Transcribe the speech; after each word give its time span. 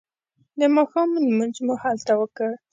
د 0.59 0.61
ماښام 0.75 1.09
لمونځ 1.27 1.55
مو 1.65 1.73
هلته 1.83 2.13
وکړ. 2.21 2.51